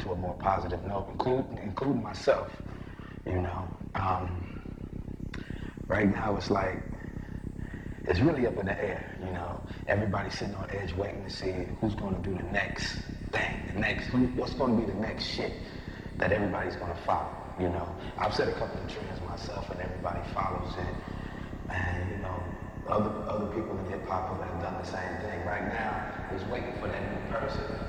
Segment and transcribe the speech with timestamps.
[0.00, 2.50] to a more positive note, including including myself.
[3.26, 4.62] You know, um,
[5.88, 6.82] right now it's like
[8.04, 9.16] it's really up in the air.
[9.20, 12.98] You know, everybody's sitting on edge waiting to see who's going to do the next
[13.32, 15.52] thing, the next what's going to be the next shit
[16.18, 17.34] that everybody's going to follow.
[17.58, 17.88] You know,
[18.18, 20.94] I've set a couple of trends myself, and everybody follows it.
[21.70, 22.42] And you know,
[22.88, 25.44] other other people in hip hop have done the same thing.
[25.46, 27.85] Right now, is waiting for that new person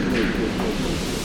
[0.00, 0.26] 会う
[0.56, 1.15] かも。